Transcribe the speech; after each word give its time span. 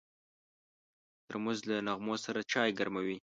ترموز 1.27 1.59
له 1.69 1.75
نغمو 1.87 2.15
سره 2.25 2.39
چای 2.51 2.69
ګرموي. 2.79 3.17